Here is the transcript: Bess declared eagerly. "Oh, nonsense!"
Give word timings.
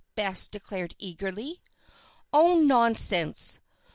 Bess 0.15 0.47
declared 0.47 0.95
eagerly. 0.97 1.61
"Oh, 2.33 2.59
nonsense!" 2.59 3.59